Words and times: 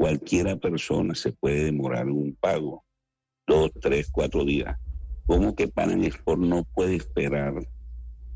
cualquiera 0.00 0.56
persona 0.56 1.14
se 1.14 1.30
puede 1.30 1.64
demorar 1.64 2.08
un 2.08 2.34
pago, 2.34 2.82
dos, 3.46 3.70
tres, 3.82 4.08
cuatro 4.10 4.46
días. 4.46 4.78
¿Cómo 5.26 5.54
que 5.54 5.68
Pan 5.68 6.02
Export 6.02 6.40
no 6.40 6.64
puede 6.64 6.96
esperar 6.96 7.52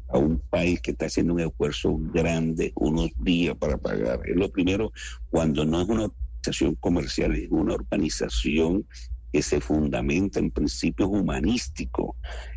a 0.09 0.19
un 0.19 0.39
país 0.51 0.83
que 0.83 0.91
está 0.91 1.07
haciendo 1.07 1.33
un 1.33 1.41
esfuerzo 1.41 1.97
grande 2.13 2.75
unos 2.77 3.13
días 3.19 3.57
para 3.57 3.79
pagar? 3.79 4.21
Es 4.29 4.37
lo 4.37 4.51
primero, 4.51 4.93
cuando 5.31 5.65
no 5.65 5.81
es 5.81 5.89
una 5.89 6.05
organización 6.05 6.75
comercial, 6.75 7.35
es 7.35 7.51
una 7.51 7.73
organización 7.73 8.87
que 9.35 9.43
se 9.43 9.61
fundamenta 9.61 10.39
en 10.39 10.53
principios 10.53 11.09
humanísticos, 11.09 12.15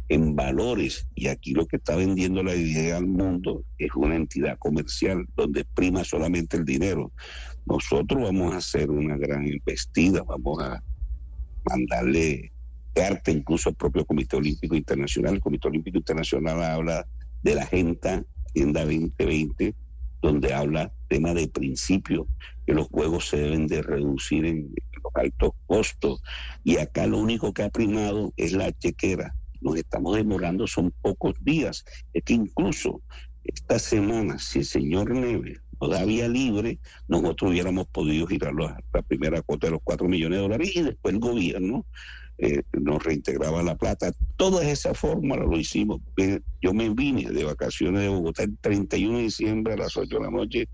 en 0.09 0.35
valores, 0.35 1.07
y 1.15 1.25
aquí 1.25 1.53
lo 1.53 1.65
que 1.65 1.77
está 1.77 1.95
vendiendo 1.95 2.43
la 2.43 2.53
idea 2.53 2.97
al 2.97 3.07
mundo 3.07 3.63
es 3.79 3.89
una 3.95 4.15
entidad 4.15 4.59
comercial 4.59 5.25
donde 5.35 5.65
prima 5.65 6.03
solamente 6.03 6.55
el 6.55 6.65
dinero. 6.65 7.11
Nosotros 7.65 8.21
vamos 8.21 8.53
a 8.53 8.57
hacer 8.57 8.91
una 8.91 9.17
gran 9.17 9.47
investida, 9.47 10.21
vamos 10.21 10.61
a 10.61 10.83
mandarle 11.67 12.51
carta 12.93 13.31
incluso 13.31 13.69
al 13.69 13.75
propio 13.75 14.05
Comité 14.05 14.35
Olímpico 14.35 14.75
Internacional. 14.75 15.33
El 15.33 15.41
Comité 15.41 15.69
Olímpico 15.69 15.97
Internacional 15.97 16.61
habla 16.61 17.07
de 17.41 17.55
la 17.55 17.63
Agenda, 17.63 18.23
Agenda 18.53 18.81
2020, 18.81 19.73
donde 20.21 20.53
habla 20.53 20.93
tema 21.07 21.33
de 21.33 21.47
principio, 21.47 22.27
que 22.65 22.73
los 22.73 22.87
juegos 22.87 23.29
se 23.29 23.37
deben 23.37 23.67
de 23.67 23.81
reducir 23.81 24.45
en 24.45 24.73
los 25.03 25.15
altos 25.15 25.51
costos. 25.65 26.21
Y 26.63 26.77
acá 26.77 27.07
lo 27.07 27.17
único 27.17 27.53
que 27.53 27.63
ha 27.63 27.69
primado 27.69 28.33
es 28.37 28.53
la 28.53 28.71
chequera. 28.71 29.35
Nos 29.61 29.77
estamos 29.77 30.15
demorando, 30.15 30.67
son 30.67 30.93
pocos 31.01 31.33
días. 31.43 31.83
Es 32.13 32.23
que 32.23 32.33
incluso 32.33 33.01
esta 33.43 33.79
semana, 33.79 34.37
si 34.39 34.59
el 34.59 34.65
señor 34.65 35.11
Neves 35.11 35.61
nos 35.79 35.91
da 35.91 36.05
vía 36.05 36.27
libre, 36.27 36.79
nosotros 37.07 37.51
hubiéramos 37.51 37.87
podido 37.87 38.27
girar 38.27 38.53
la, 38.53 38.81
primera 39.07 39.41
cuota 39.41 39.67
de 39.67 39.71
los 39.71 39.81
4 39.83 40.07
millones 40.07 40.37
de 40.37 40.41
dólares 40.41 40.75
y 40.75 40.81
después 40.81 41.13
el 41.13 41.19
gobierno 41.19 41.85
eh, 42.39 42.61
nos 42.73 43.03
reintegraba 43.03 43.63
la 43.63 43.75
plata. 43.75 44.11
Toda 44.35 44.67
esa 44.69 44.93
fórmula 44.93 45.43
lo 45.43 45.57
hicimos. 45.57 46.01
Yo 46.61 46.73
me 46.73 46.89
vine 46.89 47.31
de 47.31 47.43
vacaciones 47.43 48.01
de 48.01 48.09
Bogotá 48.09 48.43
el 48.43 48.57
31 48.59 49.17
de 49.17 49.23
diciembre 49.23 49.73
a 49.73 49.77
las 49.77 49.97
8 49.97 50.17
de 50.17 50.23
la 50.23 50.31
noche 50.31 50.69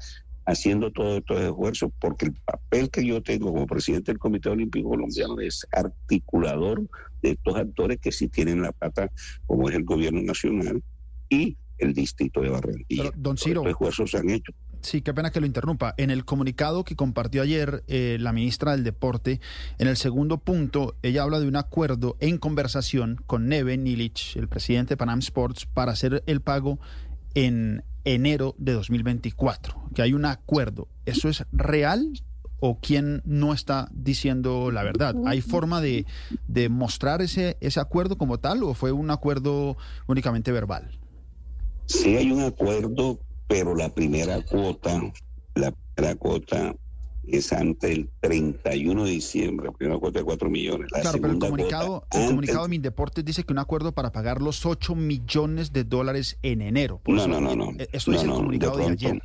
haciendo 0.45 0.91
todos 0.91 1.19
estos 1.19 1.41
esfuerzos, 1.41 1.91
porque 1.99 2.25
el 2.25 2.33
papel 2.33 2.89
que 2.89 3.05
yo 3.05 3.21
tengo 3.21 3.53
como 3.53 3.67
presidente 3.67 4.11
del 4.11 4.19
Comité 4.19 4.49
Olímpico 4.49 4.89
Colombiano 4.89 5.39
es 5.39 5.65
articulador 5.71 6.81
de 7.21 7.31
estos 7.31 7.55
actores 7.55 7.99
que 7.99 8.11
sí 8.11 8.27
tienen 8.27 8.61
la 8.61 8.71
plata, 8.71 9.09
como 9.45 9.69
es 9.69 9.75
el 9.75 9.83
gobierno 9.83 10.21
nacional 10.21 10.83
y 11.29 11.57
el 11.77 11.93
distrito 11.93 12.41
de 12.41 12.49
Barranquilla. 12.49 13.03
Pero, 13.03 13.13
don 13.15 13.37
Ciro, 13.37 13.61
estos 13.61 13.71
esfuerzos 13.71 14.11
se 14.11 14.17
han 14.17 14.29
hecho. 14.29 14.53
Sí, 14.81 15.01
qué 15.01 15.13
pena 15.13 15.31
que 15.31 15.39
lo 15.39 15.45
interrumpa. 15.45 15.93
En 15.95 16.09
el 16.09 16.25
comunicado 16.25 16.83
que 16.83 16.97
compartió 16.97 17.41
ayer 17.41 17.85
eh, 17.87 18.17
la 18.19 18.33
ministra 18.33 18.73
del 18.73 18.83
Deporte, 18.83 19.39
en 19.77 19.87
el 19.87 19.95
segundo 19.95 20.39
punto, 20.39 20.97
ella 21.03 21.23
habla 21.23 21.39
de 21.39 21.47
un 21.47 21.55
acuerdo 21.55 22.17
en 22.19 22.37
conversación 22.37 23.23
con 23.25 23.47
Neve 23.47 23.77
Nilich, 23.77 24.35
el 24.35 24.49
presidente 24.49 24.93
de 24.93 24.97
Panam 24.97 25.19
Sports, 25.19 25.65
para 25.67 25.93
hacer 25.93 26.21
el 26.27 26.41
pago 26.41 26.79
en 27.33 27.83
enero 28.03 28.55
de 28.57 28.73
2024. 28.73 29.82
Que 29.93 30.01
hay 30.01 30.13
un 30.13 30.25
acuerdo. 30.25 30.87
¿Eso 31.05 31.29
es 31.29 31.45
real 31.51 32.09
o 32.59 32.79
quién 32.79 33.21
no 33.25 33.53
está 33.53 33.89
diciendo 33.93 34.71
la 34.71 34.83
verdad? 34.83 35.15
¿Hay 35.25 35.41
forma 35.41 35.81
de, 35.81 36.05
de 36.47 36.69
mostrar 36.69 37.21
ese, 37.21 37.57
ese 37.61 37.79
acuerdo 37.79 38.17
como 38.17 38.39
tal 38.39 38.63
o 38.63 38.73
fue 38.73 38.91
un 38.91 39.09
acuerdo 39.11 39.75
únicamente 40.07 40.51
verbal? 40.51 40.97
Sí 41.85 42.15
hay 42.15 42.31
un 42.31 42.41
acuerdo 42.41 43.19
pero 43.47 43.75
la 43.75 43.89
primera 43.93 44.41
cuota, 44.41 45.01
la 45.55 45.73
primera 45.95 46.15
cuota 46.15 46.73
es 47.27 47.53
antes 47.53 47.89
del 47.89 48.09
31 48.21 49.05
de 49.05 49.11
diciembre, 49.11 49.67
la 49.67 49.71
primera 49.73 49.99
cuota 49.99 50.19
de 50.19 50.25
4 50.25 50.49
millones. 50.49 50.89
La 50.91 51.01
claro, 51.01 51.19
pero 51.21 51.33
el 51.33 51.39
comunicado, 51.39 51.99
cuota 52.09 52.21
el 52.21 52.27
comunicado 52.29 52.63
de 52.63 52.69
Mindeportes 52.69 53.23
dice 53.25 53.43
que 53.43 53.53
un 53.53 53.59
acuerdo 53.59 53.91
para 53.91 54.11
pagar 54.11 54.41
los 54.41 54.65
8 54.65 54.95
millones 54.95 55.71
de 55.71 55.83
dólares 55.83 56.37
en 56.41 56.61
enero. 56.61 56.99
Por 57.03 57.15
No, 57.15 57.21
eso, 57.21 57.29
no, 57.29 57.41
no, 57.41 57.55
no. 57.55 57.71
eh, 57.79 57.87
Esto 57.91 58.11
No, 58.11 58.17
dice 58.17 58.27
no, 58.27 58.33
el 58.33 58.37
de 58.37 58.43
comunicado 58.43 58.77
de, 58.77 58.83
pronto. 58.85 59.07
ayer. 59.07 59.21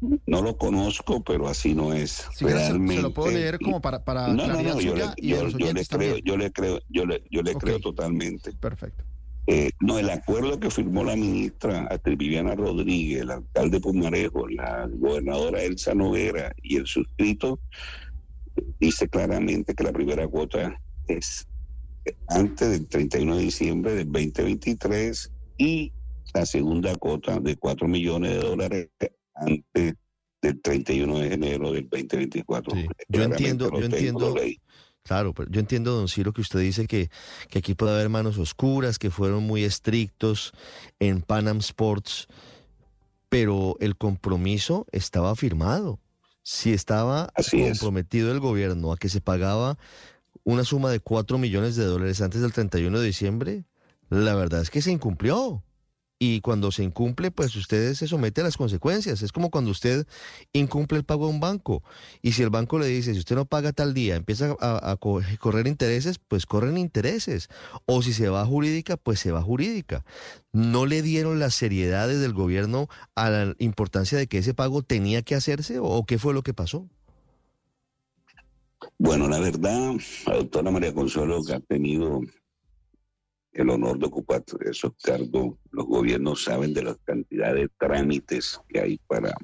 No 0.00 0.42
lo 0.42 0.56
conozco, 0.56 1.22
pero 1.24 1.48
así 1.48 1.74
no 1.74 1.92
es. 1.92 2.28
Si 2.32 2.44
quiere, 2.44 2.60
se- 2.60 2.66
Realmente. 2.68 3.02
lo 3.02 3.12
puedo 3.12 3.30
leer 3.32 3.58
como 3.58 3.80
para, 3.80 4.04
para 4.04 4.28
No, 4.28 4.46
no, 4.46 4.62
no, 4.62 4.80
yo 4.80 4.94
le, 4.94 5.04
yo, 5.20 5.48
yo 5.48 5.72
le 5.72 5.84
creo, 5.84 6.18
yo 6.18 6.36
le 6.36 6.52
creo, 6.52 6.80
yo 6.88 7.04
le, 7.04 7.24
yo 7.30 7.42
le 7.42 7.54
creo 7.54 7.80
totalmente. 7.80 8.52
Perfecto. 8.52 9.04
Eh, 9.50 9.70
no, 9.80 9.98
el 9.98 10.10
acuerdo 10.10 10.60
que 10.60 10.70
firmó 10.70 11.04
la 11.04 11.16
ministra 11.16 11.88
Viviana 12.04 12.54
Rodríguez, 12.54 13.22
el 13.22 13.30
alcalde 13.30 13.80
Pumarejo, 13.80 14.46
la 14.46 14.86
gobernadora 14.92 15.62
Elsa 15.62 15.94
Noguera 15.94 16.52
y 16.62 16.76
el 16.76 16.86
suscrito 16.86 17.58
dice 18.78 19.08
claramente 19.08 19.74
que 19.74 19.84
la 19.84 19.92
primera 19.92 20.28
cuota 20.28 20.78
es 21.06 21.48
antes 22.28 22.70
del 22.70 22.86
31 22.88 23.36
de 23.36 23.42
diciembre 23.42 23.94
del 23.94 24.12
2023 24.12 25.32
y 25.56 25.92
la 26.34 26.44
segunda 26.44 26.94
cuota 26.96 27.40
de 27.40 27.56
4 27.56 27.88
millones 27.88 28.32
de 28.32 28.38
dólares 28.40 28.88
antes 29.40 29.94
del 30.42 30.60
31 30.62 31.18
de 31.18 31.34
enero 31.34 31.72
del 31.72 31.88
2024. 31.88 32.74
Sí, 32.74 32.86
yo 33.08 33.22
entiendo- 33.22 33.70
yo 33.70 33.84
entiendo. 33.84 34.34
Claro, 35.02 35.32
pero 35.32 35.50
yo 35.50 35.58
entiendo, 35.60 35.92
don 35.94 36.06
Ciro, 36.08 36.32
que 36.34 36.42
usted 36.42 36.60
dice 36.60 36.86
que, 36.86 37.08
que 37.48 37.60
aquí 37.60 37.74
puede 37.74 37.94
haber 37.94 38.10
manos 38.10 38.36
oscuras, 38.36 38.98
que 38.98 39.10
fueron 39.10 39.44
muy 39.44 39.64
estrictos 39.64 40.52
en 40.98 41.22
Panam 41.22 41.58
Sports, 41.58 42.26
pero 43.28 43.76
el 43.80 43.96
compromiso 43.96 44.86
estaba 44.92 45.34
firmado. 45.34 45.98
Si 46.42 46.72
estaba 46.72 47.30
Así 47.34 47.60
es. 47.62 47.78
comprometido 47.78 48.32
el 48.32 48.40
gobierno 48.40 48.92
a 48.92 48.96
que 48.96 49.08
se 49.08 49.20
pagaba 49.20 49.78
una 50.44 50.64
suma 50.64 50.90
de 50.90 51.00
4 51.00 51.36
millones 51.38 51.76
de 51.76 51.84
dólares 51.84 52.20
antes 52.20 52.40
del 52.40 52.52
31 52.52 53.00
de 53.00 53.06
diciembre, 53.06 53.64
la 54.10 54.34
verdad 54.34 54.62
es 54.62 54.70
que 54.70 54.80
se 54.82 54.90
incumplió. 54.90 55.62
Y 56.20 56.40
cuando 56.40 56.72
se 56.72 56.82
incumple, 56.82 57.30
pues 57.30 57.54
usted 57.54 57.94
se 57.94 58.08
somete 58.08 58.40
a 58.40 58.44
las 58.44 58.56
consecuencias. 58.56 59.22
Es 59.22 59.30
como 59.30 59.50
cuando 59.50 59.70
usted 59.70 60.04
incumple 60.52 60.98
el 60.98 61.04
pago 61.04 61.26
a 61.26 61.28
un 61.28 61.38
banco. 61.38 61.84
Y 62.22 62.32
si 62.32 62.42
el 62.42 62.50
banco 62.50 62.78
le 62.80 62.86
dice, 62.86 63.12
si 63.12 63.20
usted 63.20 63.36
no 63.36 63.44
paga 63.44 63.72
tal 63.72 63.94
día, 63.94 64.16
empieza 64.16 64.56
a, 64.60 64.90
a 64.90 64.96
co- 64.96 65.20
correr 65.40 65.68
intereses, 65.68 66.18
pues 66.18 66.44
corren 66.44 66.76
intereses. 66.76 67.48
O 67.86 68.02
si 68.02 68.12
se 68.12 68.28
va 68.28 68.44
jurídica, 68.44 68.96
pues 68.96 69.20
se 69.20 69.30
va 69.30 69.42
jurídica. 69.42 70.04
¿No 70.52 70.86
le 70.86 71.02
dieron 71.02 71.38
la 71.38 71.50
seriedad 71.50 72.08
desde 72.08 72.24
el 72.26 72.32
gobierno 72.32 72.88
a 73.14 73.30
la 73.30 73.54
importancia 73.58 74.18
de 74.18 74.26
que 74.26 74.38
ese 74.38 74.54
pago 74.54 74.82
tenía 74.82 75.22
que 75.22 75.36
hacerse? 75.36 75.78
¿O 75.80 76.04
qué 76.04 76.18
fue 76.18 76.34
lo 76.34 76.42
que 76.42 76.54
pasó? 76.54 76.88
Bueno, 78.98 79.28
la 79.28 79.40
verdad, 79.40 79.92
la 80.26 80.34
doctora 80.36 80.70
María 80.70 80.92
Consuelo, 80.94 81.42
que 81.44 81.54
ha 81.54 81.60
tenido 81.60 82.20
el 83.58 83.70
honor 83.70 83.98
de 83.98 84.06
ocupar 84.06 84.44
esos 84.64 84.92
cargos, 85.02 85.54
los 85.72 85.86
gobiernos 85.86 86.44
saben 86.44 86.72
de 86.72 86.82
la 86.82 86.94
cantidad 87.04 87.54
de 87.54 87.68
trámites 87.78 88.60
que 88.68 88.80
hay 88.80 89.00
para 89.08 89.34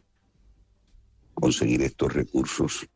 conseguir 1.34 1.82
estos 1.82 2.12
recursos. 2.12 2.86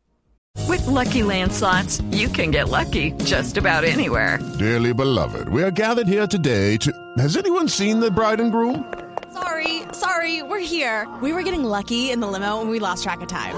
With 0.67 0.85
Lucky 0.87 1.23
Land 1.23 1.51
slots, 1.51 2.01
you 2.11 2.29
can 2.29 2.51
get 2.51 2.69
lucky 2.69 3.11
just 3.23 3.57
about 3.57 3.83
anywhere. 3.83 4.39
Dearly 4.57 4.93
beloved, 4.93 5.49
we 5.49 5.63
are 5.63 5.71
gathered 5.71 6.07
here 6.07 6.27
today 6.27 6.77
to. 6.77 6.91
Has 7.17 7.37
anyone 7.37 7.67
seen 7.67 7.99
the 7.99 8.11
bride 8.11 8.39
and 8.39 8.51
groom? 8.51 8.85
Sorry, 9.33 9.83
sorry, 9.93 10.41
we're 10.43 10.59
here. 10.59 11.07
We 11.21 11.33
were 11.33 11.43
getting 11.43 11.63
lucky 11.63 12.11
in 12.11 12.19
the 12.19 12.27
limo 12.27 12.61
and 12.61 12.69
we 12.69 12.79
lost 12.79 13.03
track 13.03 13.21
of 13.21 13.27
time. 13.27 13.55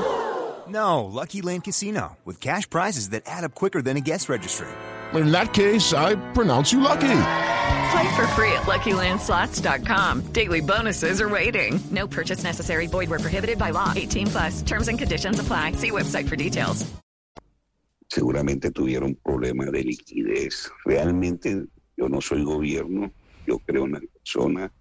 No, 0.67 1.05
Lucky 1.05 1.41
Land 1.41 1.63
Casino, 1.63 2.17
with 2.23 2.39
cash 2.39 2.69
prizes 2.69 3.09
that 3.09 3.23
add 3.25 3.43
up 3.43 3.53
quicker 3.53 3.81
than 3.81 3.97
a 3.97 4.01
guest 4.01 4.29
registry. 4.29 4.67
In 5.13 5.31
that 5.31 5.53
case, 5.53 5.93
I 5.93 6.15
pronounce 6.31 6.71
you 6.71 6.79
lucky. 6.79 7.09
Play 7.91 8.15
for 8.15 8.25
free 8.27 8.53
at 8.53 8.63
LuckyLandSlots.com. 8.63 10.31
Daily 10.31 10.61
bonuses 10.61 11.19
are 11.19 11.27
waiting. 11.27 11.77
No 11.91 12.07
purchase 12.07 12.41
necessary. 12.41 12.87
Void 12.87 13.09
where 13.09 13.19
prohibited 13.19 13.57
by 13.57 13.71
law. 13.71 13.91
18 13.93 14.27
plus. 14.27 14.61
Terms 14.61 14.87
and 14.87 14.97
conditions 14.97 15.39
apply. 15.39 15.73
See 15.73 15.91
website 15.91 16.27
for 16.29 16.37
details. 16.37 16.85
Seguramente 18.07 18.71
tuvieron 18.71 19.15
problemas 19.23 19.71
de 19.71 19.83
liquidez. 19.83 20.69
Realmente 20.85 21.65
yo 21.97 22.07
no 22.07 22.21
soy 22.21 22.43
gobierno, 22.43 23.11
yo 23.47 23.59
creo 23.59 23.85
en 23.85 23.91
la 23.93 23.99
persona. 23.99 24.71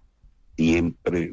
Siempre 0.57 1.31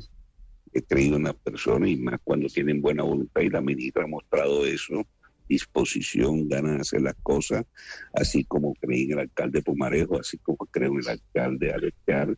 he 0.72 0.82
creído 0.82 1.16
en 1.16 1.24
las 1.24 1.34
personas 1.34 1.88
y 1.90 1.96
más 1.96 2.20
cuando 2.24 2.48
tienen 2.48 2.81
buena 2.82 3.02
voluntad 3.02 3.40
y 3.42 3.50
la 3.50 3.60
ministra 3.60 4.04
ha 4.04 4.08
mostrado 4.08 4.64
eso, 4.66 5.04
disposición, 5.48 6.48
ganas 6.48 6.74
de 6.74 6.80
hacer 6.80 7.02
las 7.02 7.16
cosas, 7.22 7.64
así 8.12 8.44
como 8.44 8.74
creí 8.74 9.04
en 9.04 9.12
el 9.12 9.18
alcalde 9.20 9.62
Pumarejo, 9.62 10.20
así 10.20 10.38
como 10.38 10.58
creo 10.70 10.92
en 10.92 11.00
el 11.00 11.08
alcalde 11.08 11.72
Alechar, 11.72 12.36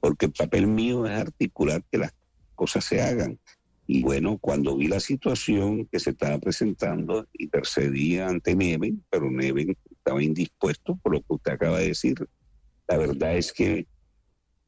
porque 0.00 0.26
el 0.26 0.32
papel 0.32 0.66
mío 0.66 1.06
es 1.06 1.12
articular 1.12 1.82
que 1.90 1.98
las 1.98 2.14
cosas 2.54 2.84
se 2.84 3.00
hagan. 3.00 3.38
Y 3.86 4.02
bueno, 4.02 4.36
cuando 4.38 4.76
vi 4.76 4.86
la 4.86 5.00
situación 5.00 5.86
que 5.86 5.98
se 5.98 6.10
estaba 6.10 6.38
presentando, 6.38 7.26
intercedí 7.32 8.18
ante 8.18 8.54
Neven, 8.54 9.02
pero 9.08 9.30
Neven 9.30 9.74
estaba 9.90 10.22
indispuesto 10.22 10.96
por 11.02 11.14
lo 11.14 11.20
que 11.20 11.34
usted 11.34 11.52
acaba 11.52 11.78
de 11.78 11.88
decir. 11.88 12.28
La 12.86 12.98
verdad 12.98 13.36
es 13.36 13.50
que 13.52 13.86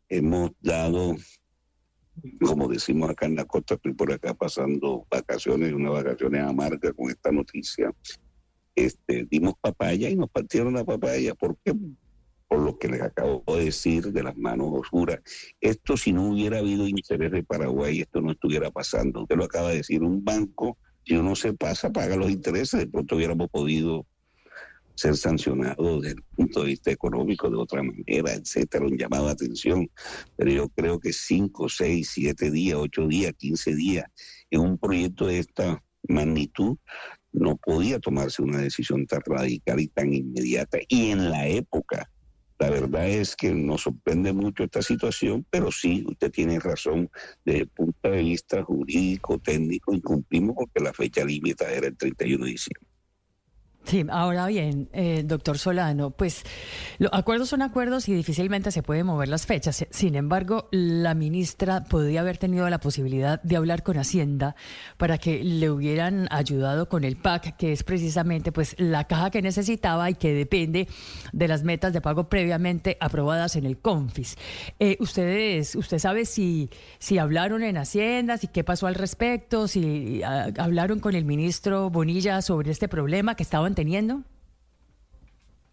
hemos 0.09 0.53
dado, 0.61 1.17
como 2.47 2.69
decimos 2.69 3.11
acá 3.11 3.27
en 3.27 3.37
la 3.37 3.45
costa, 3.45 3.75
estoy 3.75 3.95
por 3.95 4.13
acá 4.13 4.35
pasando 4.35 5.07
vacaciones, 5.11 5.73
unas 5.73 5.93
vacaciones 5.93 6.43
amargas 6.43 6.93
con 6.97 7.11
esta 7.11 7.31
noticia. 7.31 7.93
Este, 8.75 9.27
dimos 9.31 9.55
papaya 9.61 10.09
y 10.09 10.17
nos 10.17 10.31
partieron 10.31 10.75
la 10.75 10.85
papaya. 10.85 11.35
¿Por 11.35 11.57
qué? 11.65 11.75
Por 12.49 12.61
lo 12.61 12.79
que 12.79 12.89
les 12.89 13.03
acabo 13.03 13.45
de 13.47 13.65
decir 13.65 14.13
de 14.13 14.23
las 14.23 14.37
manos 14.37 14.69
oscuras. 14.73 15.21
Esto 15.61 15.97
si 15.97 16.13
no 16.13 16.31
hubiera 16.31 16.59
habido 16.59 16.87
interés 16.87 17.31
de 17.31 17.43
Paraguay, 17.43 18.01
esto 18.01 18.21
no 18.21 18.33
estuviera 18.33 18.71
pasando. 18.71 19.23
Usted 19.23 19.37
lo 19.37 19.45
acaba 19.45 19.71
de 19.71 19.79
decir, 19.79 20.03
un 20.03 20.25
banco, 20.25 20.79
si 21.05 21.17
uno 21.17 21.37
se 21.37 21.53
pasa, 21.53 21.91
paga 21.91 22.17
los 22.17 22.31
intereses, 22.31 22.81
de 22.81 22.87
pronto 22.87 23.17
hubiéramos 23.17 23.49
podido 23.51 24.07
ser 24.95 25.17
sancionados 25.17 26.03
desde 26.03 26.17
el 26.17 26.23
punto 26.37 26.61
de 26.61 26.67
vista 26.67 26.91
económico 26.91 27.49
de 27.49 27.57
otra 27.57 27.83
manera, 27.83 28.35
etcétera, 28.35 28.85
un 28.85 28.97
llamado 28.97 29.27
de 29.27 29.33
atención. 29.33 29.89
Pero 30.37 30.51
yo 30.51 30.69
creo 30.69 30.99
que 31.01 31.13
cinco, 31.13 31.69
seis, 31.69 32.11
siete 32.13 32.51
días, 32.51 32.79
ocho 32.79 33.07
días, 33.07 33.33
quince 33.39 33.75
días 33.75 34.05
en 34.51 34.61
un 34.61 34.79
proyecto 34.79 35.27
de 35.27 35.39
esta 35.39 35.83
magnitud 36.09 36.77
no 37.33 37.57
podía 37.57 38.01
tomarse 38.01 38.43
una 38.43 38.59
decisión 38.59 39.07
tan 39.07 39.21
radical 39.25 39.81
y 39.81 39.89
tan 39.89 40.13
inmediata. 40.13 40.79
Y 40.89 41.11
en 41.11 41.31
la 41.31 41.47
época, 41.47 42.11
la 42.59 42.71
verdad 42.71 43.09
es 43.09 43.37
que 43.37 43.53
nos 43.53 43.83
sorprende 43.83 44.33
mucho 44.33 44.65
esta 44.65 44.83
situación, 44.83 45.47
pero 45.49 45.71
sí, 45.71 46.05
usted 46.07 46.31
tiene 46.31 46.59
razón, 46.59 47.09
desde 47.45 47.61
el 47.61 47.69
punto 47.69 48.11
de 48.11 48.23
vista 48.23 48.63
jurídico, 48.63 49.39
técnico, 49.39 49.95
incumplimos 49.95 50.57
porque 50.57 50.85
la 50.85 50.93
fecha 50.93 51.25
límite 51.25 51.65
era 51.65 51.87
el 51.87 51.97
31 51.97 52.45
de 52.45 52.51
diciembre. 52.51 52.90
Sí, 53.85 54.05
ahora 54.11 54.47
bien, 54.47 54.89
eh, 54.93 55.23
doctor 55.25 55.59
Solano, 55.59 56.11
pues 56.11 56.45
los 56.99 57.11
acuerdos 57.13 57.49
son 57.49 57.63
acuerdos 57.63 58.09
y 58.09 58.15
difícilmente 58.15 58.71
se 58.71 58.83
pueden 58.83 59.07
mover 59.07 59.29
las 59.29 59.47
fechas. 59.47 59.85
Sin 59.91 60.15
embargo, 60.15 60.69
la 60.71 61.15
ministra 61.15 61.85
podría 61.85 62.21
haber 62.21 62.37
tenido 62.37 62.69
la 62.69 62.79
posibilidad 62.79 63.43
de 63.43 63.57
hablar 63.57 63.83
con 63.83 63.97
Hacienda 63.97 64.55
para 64.97 65.19
que 65.19 65.43
le 65.43 65.71
hubieran 65.71 66.29
ayudado 66.31 66.89
con 66.89 67.05
el 67.05 67.17
PAC, 67.17 67.57
que 67.57 67.73
es 67.73 67.83
precisamente 67.83 68.53
pues 68.53 68.77
la 68.79 69.05
caja 69.05 69.31
que 69.31 69.43
necesitaba 69.43 70.11
y 70.11 70.15
que 70.15 70.35
depende 70.35 70.87
de 71.33 71.49
las 71.49 71.65
metas 71.65 71.93
de 71.93 72.01
pago 72.01 72.29
previamente 72.29 72.97
aprobadas 73.01 73.57
en 73.57 73.65
el 73.65 73.79
CONFIS. 73.79 74.37
Eh, 74.79 74.99
ustedes, 75.01 75.75
usted 75.75 75.99
sabe 75.99 76.27
si 76.27 76.71
si 76.99 77.19
hablaron 77.19 77.63
en 77.63 77.79
Hacienda, 77.79 78.37
si 78.37 78.47
qué 78.47 78.63
pasó 78.63 78.87
al 78.87 78.95
respecto, 78.95 79.69
si 79.69 80.23
ah, 80.23 80.49
hablaron 80.59 81.01
con 81.01 81.15
el 81.15 81.25
ministro 81.25 81.91
Bonilla 81.91 82.43
sobre 82.43 82.71
este 82.71 82.89
problema 82.89 83.35
que 83.35 83.43
estaban 83.43 83.70
teniendo? 83.75 84.25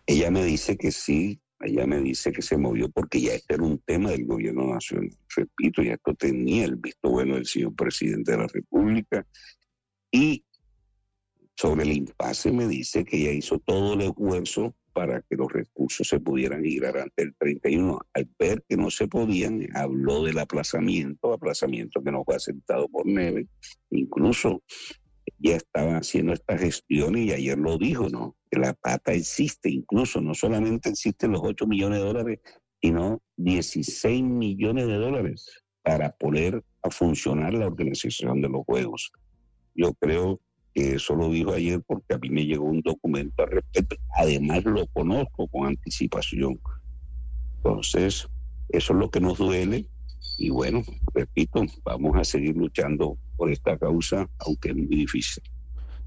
Ella 0.05 0.31
me 0.31 0.43
dice 0.43 0.77
que 0.77 0.91
sí, 0.91 1.39
ella 1.59 1.85
me 1.85 1.99
dice 1.99 2.31
que 2.31 2.41
se 2.41 2.57
movió 2.57 2.89
porque 2.89 3.19
ya 3.19 3.33
este 3.33 3.55
era 3.55 3.63
un 3.63 3.79
tema 3.79 4.11
del 4.11 4.25
gobierno 4.25 4.73
nacional. 4.73 5.09
Repito, 5.35 5.81
ya 5.81 5.93
esto 5.93 6.13
tenía 6.13 6.65
el 6.65 6.75
visto 6.75 7.09
bueno 7.09 7.35
del 7.35 7.45
señor 7.45 7.75
presidente 7.75 8.31
de 8.31 8.37
la 8.37 8.47
República. 8.47 9.25
Y 10.11 10.45
sobre 11.55 11.83
el 11.83 11.91
impasse 11.93 12.51
me 12.51 12.67
dice 12.67 13.03
que 13.03 13.17
ella 13.17 13.31
hizo 13.31 13.59
todo 13.59 13.95
el 13.95 14.01
esfuerzo 14.01 14.75
para 14.93 15.21
que 15.21 15.35
los 15.35 15.51
recursos 15.51 16.07
se 16.07 16.19
pudieran 16.19 16.61
migrar 16.61 16.97
ante 16.97 17.23
el 17.23 17.35
31. 17.35 17.99
Al 18.13 18.29
ver 18.39 18.63
que 18.67 18.77
no 18.77 18.89
se 18.89 19.07
podían, 19.07 19.67
habló 19.75 20.23
del 20.23 20.39
aplazamiento, 20.39 21.33
aplazamiento 21.33 22.01
que 22.03 22.11
no 22.11 22.23
fue 22.23 22.35
aceptado 22.35 22.87
por 22.87 23.05
Neve. 23.05 23.47
Incluso 23.91 24.63
ya 25.39 25.55
estaban 25.55 25.95
haciendo 25.95 26.33
esta 26.33 26.57
gestión 26.57 27.17
y 27.17 27.31
ayer 27.31 27.57
lo 27.57 27.77
dijo, 27.77 28.09
¿no? 28.09 28.35
Que 28.49 28.59
la 28.59 28.73
pata 28.73 29.13
existe, 29.13 29.69
incluso 29.69 30.21
no 30.21 30.33
solamente 30.33 30.89
existen 30.89 31.31
los 31.31 31.41
8 31.43 31.67
millones 31.67 31.99
de 31.99 32.05
dólares, 32.05 32.39
sino 32.81 33.21
16 33.37 34.23
millones 34.23 34.87
de 34.87 34.95
dólares 34.95 35.63
para 35.83 36.11
poner 36.11 36.63
a 36.83 36.89
funcionar 36.89 37.53
la 37.53 37.67
organización 37.67 38.41
de 38.41 38.49
los 38.49 38.65
juegos. 38.65 39.11
Yo 39.75 39.93
creo 39.93 40.41
que 40.73 40.95
eso 40.95 41.15
lo 41.15 41.29
dijo 41.29 41.53
ayer 41.53 41.81
porque 41.85 42.13
a 42.13 42.17
mí 42.17 42.29
me 42.29 42.45
llegó 42.45 42.65
un 42.65 42.81
documento 42.81 43.43
al 43.43 43.51
respecto. 43.51 43.95
Además 44.15 44.63
lo 44.65 44.85
conozco 44.87 45.47
con 45.47 45.67
anticipación. 45.67 46.59
Entonces, 47.57 48.27
eso 48.69 48.93
es 48.93 48.99
lo 48.99 49.09
que 49.09 49.19
nos 49.19 49.37
duele. 49.37 49.87
Y 50.37 50.49
bueno, 50.51 50.83
repito, 51.13 51.65
vamos 51.83 52.15
a 52.15 52.23
seguir 52.23 52.55
luchando 52.55 53.17
por 53.35 53.51
esta 53.51 53.77
causa, 53.77 54.29
aunque 54.37 54.69
es 54.69 54.75
muy 54.75 54.85
difícil. 54.85 55.43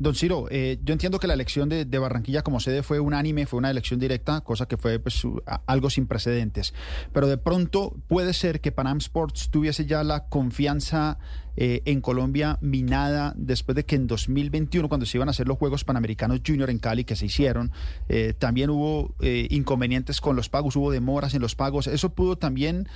Don 0.00 0.14
Ciro, 0.14 0.46
eh, 0.50 0.78
yo 0.82 0.94
entiendo 0.94 1.20
que 1.20 1.26
la 1.26 1.34
elección 1.34 1.68
de, 1.68 1.84
Barranquilla 1.98 2.42
como 2.42 2.58
sede 2.58 2.82
fue 2.82 3.00
unánime, 3.00 3.44
fue 3.44 3.58
una 3.58 3.70
elección 3.70 4.00
directa, 4.00 4.40
cosa 4.40 4.66
que 4.66 4.78
fue 4.78 4.98
pues, 4.98 5.22
algo 5.66 5.90
sin 5.90 6.06
precedentes. 6.06 6.72
Pero 7.12 7.28
de 7.28 7.36
pronto 7.36 7.94
puede 8.08 8.32
ser 8.32 8.62
que 8.62 8.72
Panam 8.72 8.96
Sports 8.96 9.50
tuviese 9.50 9.84
ya 9.84 10.02
la 10.02 10.26
confianza 10.28 11.18
eh, 11.56 11.82
en 11.84 12.00
Colombia 12.00 12.56
minada 12.62 13.34
después 13.36 13.76
de 13.76 13.84
que 13.84 13.94
en 13.94 14.06
2021, 14.06 14.88
cuando 14.88 15.04
se 15.04 15.18
iban 15.18 15.28
a 15.28 15.32
hacer 15.32 15.46
los 15.46 15.58
Juegos 15.58 15.84
Panamericanos 15.84 16.40
Junior 16.46 16.70
en 16.70 16.78
Cali, 16.78 17.04
que 17.04 17.16
se 17.16 17.26
hicieron, 17.26 17.70
eh, 18.08 18.32
también 18.38 18.70
hubo 18.70 19.14
eh, 19.20 19.48
inconvenientes 19.50 20.22
con 20.22 20.34
los 20.34 20.48
pagos, 20.48 20.76
hubo 20.76 20.90
demoras 20.90 21.34
en 21.34 21.42
los 21.42 21.54
pagos. 21.54 21.86
¿Eso 21.86 22.14
pudo 22.14 22.36
también 22.36 22.88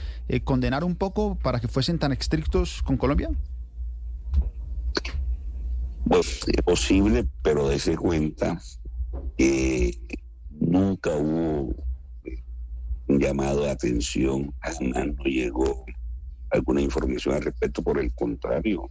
condenar 0.45 0.85
un 0.85 0.97
poco 0.97 1.37
para 1.37 1.61
que 1.61 1.69
fuesen 1.69 1.99
tan 1.99 2.13
estrictos 2.13 2.83
con 2.83 2.97
Colombia? 2.97 3.29
Pues 6.09 6.43
es 6.47 6.63
posible, 6.63 7.27
pero 7.43 7.69
dése 7.69 7.97
cuenta 7.97 8.61
que 9.37 9.99
nunca 10.51 11.11
hubo 11.17 11.75
un 13.07 13.21
llamado 13.21 13.63
de 13.63 13.71
atención, 13.71 14.55
no 14.81 15.25
llegó 15.25 15.85
alguna 16.51 16.81
información 16.81 17.35
al 17.35 17.43
respecto, 17.43 17.83
por 17.83 17.99
el 17.99 18.13
contrario. 18.15 18.91